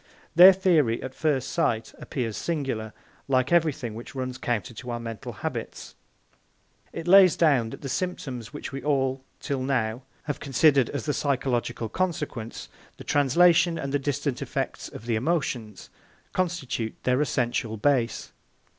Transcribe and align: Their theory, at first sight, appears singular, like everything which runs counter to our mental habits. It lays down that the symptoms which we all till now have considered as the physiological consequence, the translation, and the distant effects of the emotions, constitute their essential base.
Their 0.33 0.51
theory, 0.51 0.99
at 1.03 1.13
first 1.13 1.51
sight, 1.51 1.93
appears 1.99 2.35
singular, 2.35 2.91
like 3.27 3.51
everything 3.51 3.93
which 3.93 4.15
runs 4.15 4.39
counter 4.39 4.73
to 4.73 4.89
our 4.89 4.99
mental 4.99 5.31
habits. 5.31 5.93
It 6.91 7.07
lays 7.07 7.35
down 7.35 7.69
that 7.69 7.81
the 7.83 7.87
symptoms 7.87 8.51
which 8.51 8.71
we 8.71 8.81
all 8.81 9.23
till 9.39 9.61
now 9.61 10.01
have 10.23 10.39
considered 10.39 10.89
as 10.89 11.05
the 11.05 11.13
physiological 11.13 11.87
consequence, 11.87 12.67
the 12.97 13.03
translation, 13.03 13.77
and 13.77 13.93
the 13.93 13.99
distant 13.99 14.41
effects 14.41 14.89
of 14.89 15.05
the 15.05 15.15
emotions, 15.15 15.91
constitute 16.33 16.95
their 17.03 17.21
essential 17.21 17.77
base. 17.77 18.33